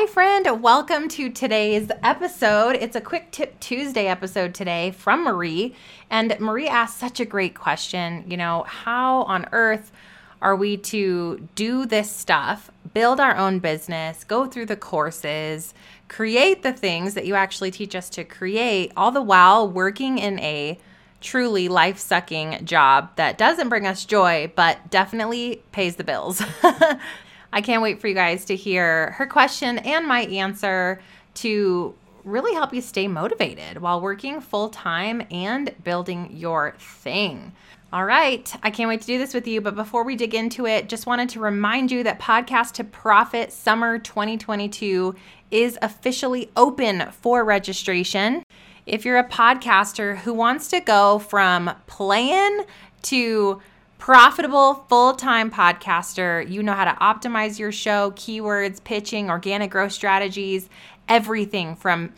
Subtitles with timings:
[0.00, 0.62] Hi, friend.
[0.62, 2.74] Welcome to today's episode.
[2.76, 5.74] It's a quick tip Tuesday episode today from Marie.
[6.08, 8.24] And Marie asked such a great question.
[8.26, 9.92] You know, how on earth
[10.40, 15.74] are we to do this stuff, build our own business, go through the courses,
[16.08, 20.40] create the things that you actually teach us to create, all the while working in
[20.40, 20.78] a
[21.20, 26.42] truly life sucking job that doesn't bring us joy, but definitely pays the bills?
[27.52, 31.00] I can't wait for you guys to hear her question and my answer
[31.34, 37.52] to really help you stay motivated while working full time and building your thing.
[37.92, 39.60] All right, I can't wait to do this with you.
[39.60, 43.52] But before we dig into it, just wanted to remind you that Podcast to Profit
[43.52, 45.16] Summer 2022
[45.50, 48.44] is officially open for registration.
[48.86, 52.60] If you're a podcaster who wants to go from playing
[53.02, 53.60] to
[54.00, 56.50] profitable full-time podcaster.
[56.50, 60.68] You know how to optimize your show, keywords, pitching, organic growth strategies,
[61.08, 62.12] everything from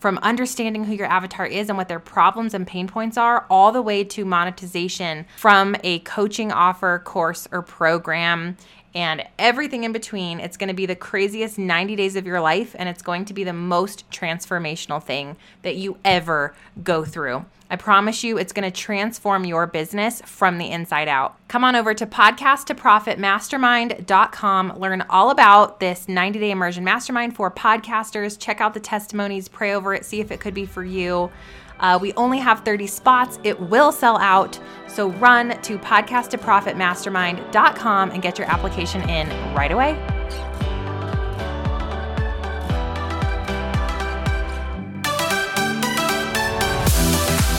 [0.00, 3.72] from understanding who your avatar is and what their problems and pain points are, all
[3.72, 8.56] the way to monetization from a coaching offer, course, or program,
[8.98, 10.40] and everything in between.
[10.40, 13.32] It's going to be the craziest 90 days of your life, and it's going to
[13.32, 17.44] be the most transformational thing that you ever go through.
[17.70, 21.36] I promise you, it's going to transform your business from the inside out.
[21.46, 24.78] Come on over to podcasttoprofitmastermind.com.
[24.78, 28.36] Learn all about this 90 day immersion mastermind for podcasters.
[28.36, 31.30] Check out the testimonies, pray over it, see if it could be for you.
[31.80, 33.38] Uh, we only have 30 spots.
[33.44, 34.58] It will sell out.
[34.88, 39.94] So run to podcasttoprofitmastermind.com and get your application in right away.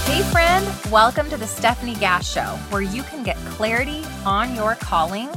[0.05, 4.75] Hey, friend, welcome to the Stefanie Gass Show, where you can get clarity on your
[4.75, 5.29] calling,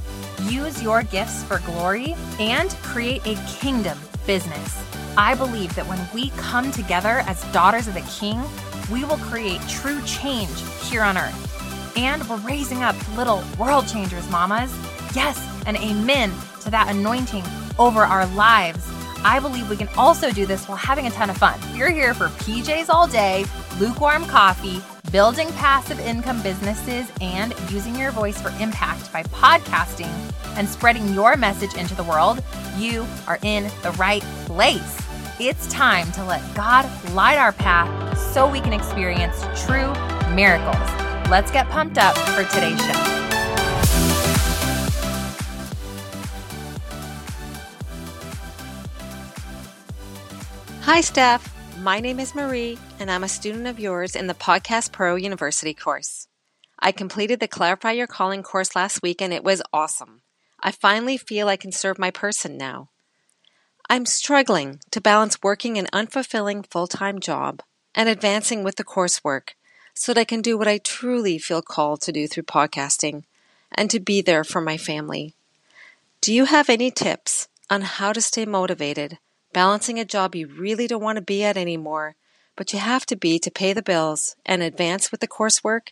[0.44, 4.82] use your gifts for glory, and create a kingdom business.
[5.16, 8.42] I believe that when we come together as daughters of the King,
[8.90, 10.50] we will create true change
[10.82, 11.96] here on earth.
[11.96, 14.74] And we're raising up little world changers, mamas.
[15.14, 16.32] Yes, and amen
[16.62, 17.44] to that anointing
[17.78, 18.86] over our lives.
[19.24, 21.58] I believe we can also do this while having a ton of fun.
[21.76, 23.44] You're here for PJs all day,
[23.78, 24.82] lukewarm coffee,
[25.12, 30.10] building passive income businesses, and using your voice for impact by podcasting
[30.56, 32.42] and spreading your message into the world.
[32.76, 34.98] You are in the right place.
[35.40, 39.90] It's time to let God light our path so we can experience true
[40.34, 40.76] miracles.
[41.30, 42.92] Let's get pumped up for today's show.
[50.82, 51.50] Hi, Steph.
[51.78, 55.72] My name is Marie, and I'm a student of yours in the Podcast Pro University
[55.72, 56.28] course.
[56.78, 60.20] I completed the Clarify Your Calling course last week, and it was awesome.
[60.60, 62.90] I finally feel I can serve my person now.
[63.92, 67.60] I'm struggling to balance working an unfulfilling full time job
[67.94, 69.50] and advancing with the coursework
[69.92, 73.24] so that I can do what I truly feel called to do through podcasting
[73.70, 75.34] and to be there for my family.
[76.22, 79.18] Do you have any tips on how to stay motivated,
[79.52, 82.16] balancing a job you really don't want to be at anymore,
[82.56, 85.88] but you have to be to pay the bills and advance with the coursework?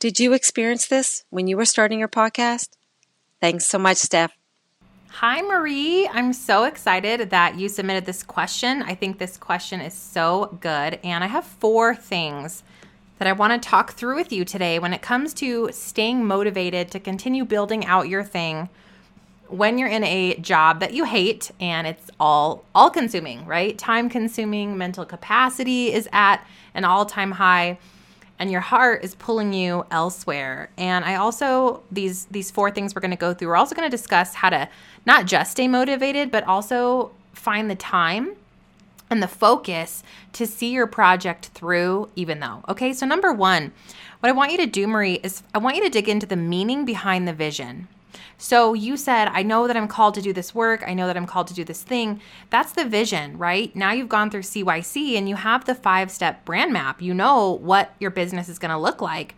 [0.00, 2.70] Did you experience this when you were starting your podcast?
[3.40, 4.39] Thanks so much, Steph.
[5.14, 6.08] Hi, Marie.
[6.08, 8.80] I'm so excited that you submitted this question.
[8.82, 11.00] I think this question is so good.
[11.02, 12.62] And I have four things
[13.18, 16.92] that I want to talk through with you today when it comes to staying motivated
[16.92, 18.68] to continue building out your thing
[19.48, 23.76] when you're in a job that you hate and it's all all consuming, right?
[23.76, 27.78] Time consuming, mental capacity is at an all-time high
[28.40, 30.70] and your heart is pulling you elsewhere.
[30.78, 33.48] And I also these these four things we're going to go through.
[33.48, 34.68] We're also going to discuss how to
[35.06, 38.34] not just stay motivated, but also find the time
[39.10, 40.02] and the focus
[40.32, 42.64] to see your project through even though.
[42.68, 42.92] Okay?
[42.92, 43.72] So number 1,
[44.20, 46.36] what I want you to do, Marie, is I want you to dig into the
[46.36, 47.88] meaning behind the vision.
[48.38, 50.82] So you said, I know that I'm called to do this work.
[50.86, 52.20] I know that I'm called to do this thing.
[52.50, 53.74] That's the vision, right?
[53.74, 57.02] Now you've gone through CYC and you have the five step brand map.
[57.02, 59.34] You know what your business is going to look like.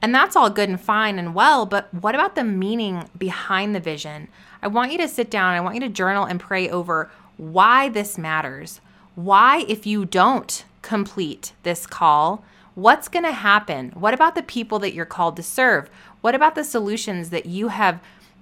[0.00, 3.80] And that's all good and fine and well, but what about the meaning behind the
[3.80, 4.28] vision?
[4.62, 7.88] I want you to sit down, I want you to journal and pray over why
[7.88, 8.80] this matters.
[9.14, 12.44] Why, if you don't complete this call,
[12.74, 13.90] what's going to happen?
[13.90, 15.90] What about the people that you're called to serve?
[16.20, 18.00] What about the solutions that you have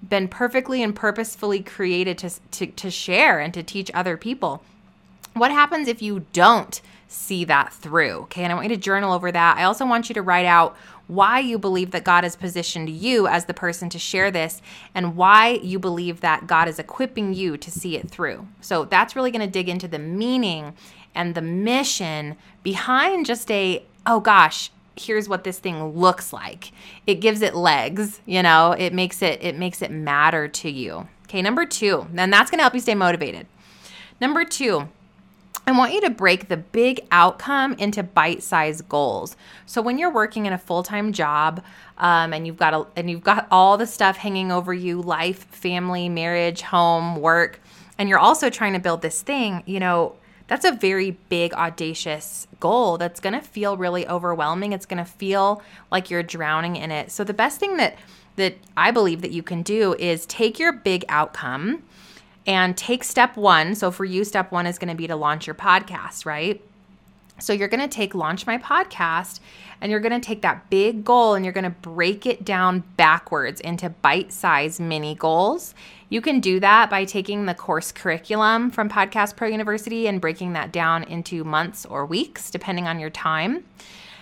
[0.09, 4.63] been perfectly and purposefully created to, to, to share and to teach other people.
[5.35, 8.23] What happens if you don't see that through?
[8.23, 9.59] Okay, and I want you to journal over that.
[9.59, 10.77] I also want you to write out
[11.09, 14.61] why you believe that God has positioned you as the person to share this
[14.95, 18.47] and why you believe that God is equipping you to see it through.
[18.61, 20.75] So that's really going to dig into the meaning
[21.15, 26.73] and the mission behind just a, oh gosh, here's what this thing looks like.
[27.07, 31.09] It gives it legs, you know, it makes it it makes it matter to you.
[31.25, 32.07] Okay, number 2.
[32.17, 33.47] and that's going to help you stay motivated.
[34.21, 34.89] Number 2,
[35.67, 39.37] I want you to break the big outcome into bite-sized goals.
[39.67, 41.65] So when you're working in a full-time job
[41.99, 45.45] um, and you've got a, and you've got all the stuff hanging over you, life,
[45.47, 47.61] family, marriage, home, work,
[47.99, 50.15] and you're also trying to build this thing, you know,
[50.49, 54.73] that's a very big, audacious goal that's going to feel really overwhelming.
[54.73, 57.11] It's going to feel like you're drowning in it.
[57.11, 57.97] So the best thing that
[58.37, 61.83] that I believe that you can do is take your big outcome
[62.47, 63.75] and take step 1.
[63.75, 66.63] So for you step 1 is going to be to launch your podcast, right?
[67.39, 69.41] So you're going to take launch my podcast
[69.81, 72.83] and you're going to take that big goal and you're going to break it down
[72.97, 75.75] backwards into bite-sized mini goals
[76.09, 80.53] you can do that by taking the course curriculum from Podcast Pro University and breaking
[80.53, 83.65] that down into months or weeks, depending on your time.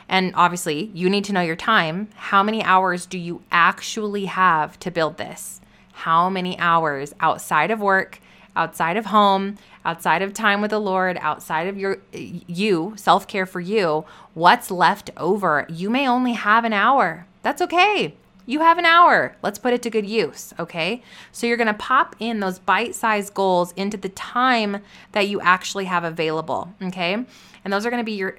[0.09, 2.09] And obviously, you need to know your time.
[2.15, 5.61] How many hours do you actually have to build this?
[5.93, 8.19] How many hours outside of work,
[8.57, 13.61] outside of home, outside of time with the Lord, outside of your you, self-care for
[13.61, 14.05] you,
[14.35, 15.67] what's left over?
[15.69, 17.27] You may only have an hour.
[17.43, 18.15] That's okay.
[18.47, 19.37] You have an hour.
[19.43, 21.03] Let's put it to good use, okay?
[21.33, 25.87] So you're going to pop in those bite-sized goals into the time that you actually
[25.87, 27.15] have available, okay?
[27.15, 28.37] And those are going to be your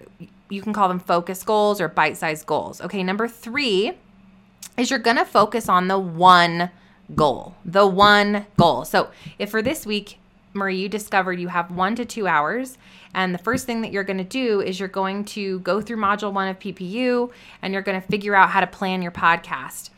[0.47, 2.79] you can call them focus goals or bite-sized goals.
[2.81, 3.93] Okay, number 3
[4.77, 6.69] is you're going to focus on the one
[7.13, 7.55] goal.
[7.63, 8.85] The one goal.
[8.85, 10.19] So, if for this week
[10.53, 12.77] Marie, you discovered you have one to two hours.
[13.13, 15.97] And the first thing that you're going to do is you're going to go through
[15.97, 17.29] module one of PPU
[17.61, 19.89] and you're going to figure out how to plan your podcast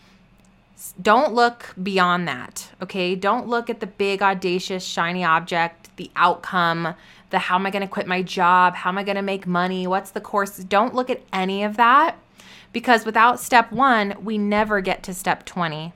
[1.02, 3.16] don't look beyond that, okay?
[3.16, 6.94] Don't look at the big, audacious, shiny object, the outcome,
[7.30, 8.76] the how am I going to quit my job?
[8.76, 9.88] How am I going to make money?
[9.88, 10.58] What's the course?
[10.58, 12.18] Don't look at any of that
[12.74, 15.94] because without step one, we never get to step 20.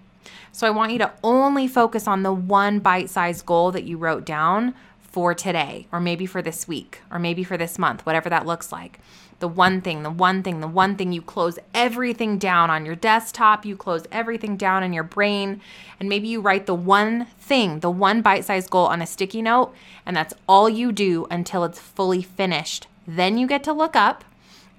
[0.52, 3.98] So I want you to only focus on the one bite sized goal that you
[3.98, 8.30] wrote down for today, or maybe for this week, or maybe for this month, whatever
[8.30, 9.00] that looks like
[9.42, 11.12] the one thing, the one thing, the one thing.
[11.12, 15.60] You close everything down on your desktop, you close everything down in your brain,
[16.00, 19.42] and maybe you write the one thing, the one bite sized goal on a sticky
[19.42, 19.74] note,
[20.06, 22.88] and that's all you do until it's fully finished.
[23.06, 24.24] Then you get to look up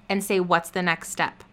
[0.09, 1.43] and say, What's the next step?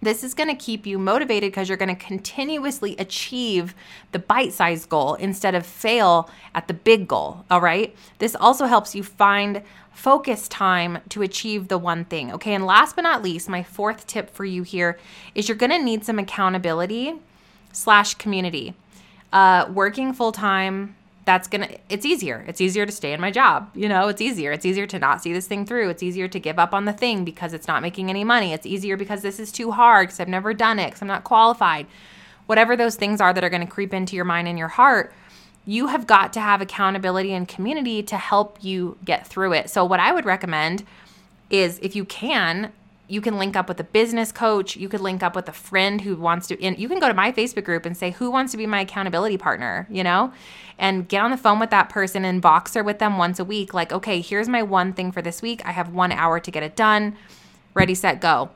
[0.00, 3.74] This is going to keep you motivated because you're going to continuously achieve
[4.12, 7.44] the bite sized goal instead of fail at the big goal.
[7.50, 7.94] All right.
[8.18, 9.62] This also helps you find
[9.92, 12.32] focus time to achieve the one thing.
[12.32, 12.54] Okay.
[12.54, 14.98] And last but not least, my fourth tip for you here
[15.34, 17.14] is you're going to need some accountability
[17.72, 18.74] slash community.
[19.32, 20.94] Uh, working full time
[21.28, 22.42] that's gonna it's easier.
[22.48, 24.08] It's easier to stay in my job you know?
[24.08, 24.50] It's easier.
[24.50, 25.90] It's easier to not see this thing through.
[25.90, 28.54] It's easier to give up on the thing because it's not making any money.
[28.54, 31.24] It's easier because this is too hard because i've never done it because i'm not
[31.24, 31.86] qualified.
[32.46, 35.12] Whatever those things are that are going to creep into your mind and your heart
[35.66, 39.68] you have got to have accountability and community to help you get through it.
[39.68, 40.82] So what i would recommend
[41.50, 42.72] is if you can
[43.08, 44.76] you can link up with a business coach.
[44.76, 47.14] You could link up with a friend who wants to, and you can go to
[47.14, 50.32] my Facebook group and say, who wants to be my accountability partner, you know,
[50.78, 53.72] and get on the phone with that person and Voxer with them once a week.
[53.72, 55.64] Like, okay, here's my one thing for this week.
[55.64, 57.16] I have one hour to get it done.
[57.72, 58.50] Ready, set, go.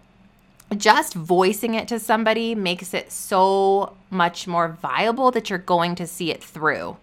[0.76, 6.06] Just voicing it to somebody makes it so much more viable that you're going to
[6.06, 6.96] see it through.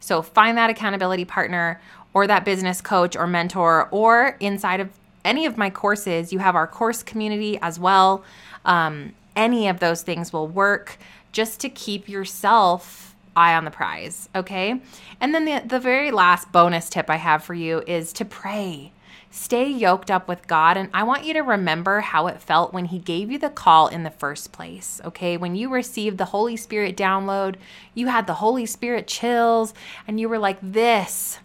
[0.00, 1.80] So find that accountability partner
[2.12, 4.90] or that business coach or mentor or inside of
[5.24, 8.24] any of my courses, you have our course community as well.
[8.64, 10.98] Um, any of those things will work
[11.32, 14.80] just to keep yourself eye on the prize, okay?
[15.20, 18.92] And then the, the very last bonus tip I have for you is to pray.
[19.30, 20.76] Stay yoked up with God.
[20.76, 23.88] And I want you to remember how it felt when He gave you the call
[23.88, 25.00] in the first place.
[25.04, 25.36] Okay.
[25.36, 27.56] When you received the Holy Spirit download,
[27.94, 29.74] you had the Holy Spirit chills,
[30.06, 31.40] and you were like, This,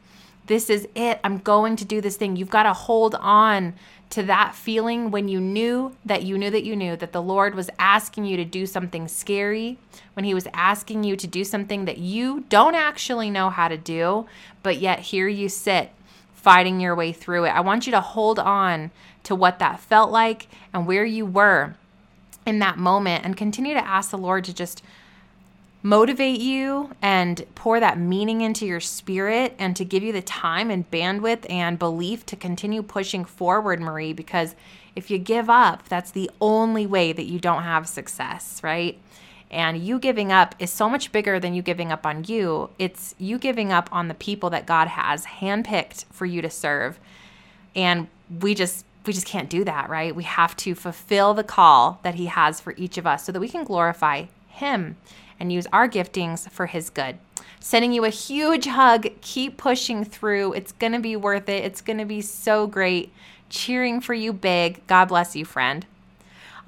[0.50, 1.20] this is it.
[1.24, 2.36] I'm going to do this thing.
[2.36, 3.76] You've got to hold on
[4.10, 7.54] to that feeling when you knew that you knew that you knew that the Lord
[7.54, 9.78] was asking you to do something scary,
[10.14, 13.78] when He was asking you to do something that you don't actually know how to
[13.78, 14.26] do,
[14.64, 15.92] but yet here you sit
[16.34, 17.50] fighting your way through it.
[17.50, 18.90] I want you to hold on
[19.26, 21.76] to what that felt like and where you were
[22.48, 24.82] in that moment and continue to ask the Lord to just
[25.82, 30.70] motivate you and pour that meaning into your spirit and to give you the time
[30.70, 34.56] and bandwidth and belief to continue pushing forward, Marie, because
[34.96, 39.00] if you give up, that's the only way that you don't have success, right?
[39.52, 42.70] And you giving up is so much bigger than you giving up on you.
[42.78, 47.00] It's you giving up on the people that God has handpicked for you to serve.
[47.76, 48.08] And
[48.42, 50.14] we just we just can't do that, right?
[50.14, 53.40] We have to fulfill the call that he has for each of us so that
[53.40, 54.98] we can glorify him
[55.40, 57.18] and use our giftings for his good.
[57.60, 59.08] Sending you a huge hug.
[59.22, 60.54] Keep pushing through.
[60.54, 61.64] It's going to be worth it.
[61.64, 63.12] It's going to be so great.
[63.50, 64.86] Cheering for you big.
[64.88, 65.86] God bless you, friend.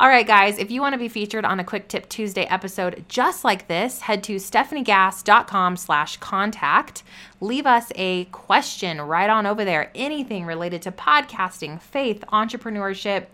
[0.01, 3.05] All right, guys, if you want to be featured on a Quick Tip Tuesday episode
[3.07, 7.03] just like this, head to stefaniegass.com slash contact.
[7.39, 9.91] Leave us a question right on over there.
[9.93, 13.27] Anything related to podcasting, faith, entrepreneurship,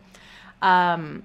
[0.61, 1.23] um,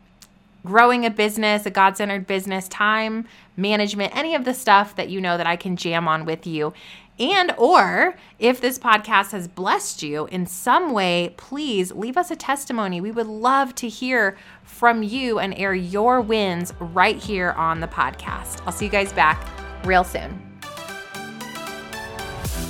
[0.65, 3.27] growing a business, a God centered business, time
[3.57, 6.73] management, any of the stuff that you know that I can jam on with you.
[7.19, 12.37] And or if this podcast has blessed you in some way, please leave us a
[12.37, 13.01] testimony.
[13.01, 17.89] We would love to hear from you and air your wins right here on the
[17.89, 18.63] podcast.
[18.67, 19.47] I'll see you guys back
[19.85, 20.41] real soon.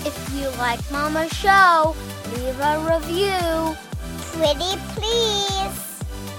[0.05, 1.95] If you like Mama's show,
[2.37, 3.77] leave a review.
[4.33, 5.92] Pretty please.